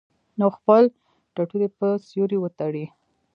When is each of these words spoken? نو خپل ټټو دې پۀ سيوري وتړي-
نو 0.39 0.47
خپل 0.57 0.83
ټټو 1.33 1.55
دې 1.61 1.69
پۀ 1.77 1.89
سيوري 2.07 2.37
وتړي- 2.39 2.85